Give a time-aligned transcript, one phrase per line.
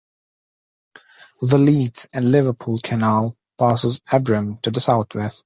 [1.41, 5.39] The Leeds and Liverpool Canal passes Abram to the southwest.